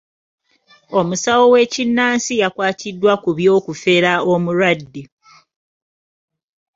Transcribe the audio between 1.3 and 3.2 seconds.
w'ekinnansi yakwatiddwa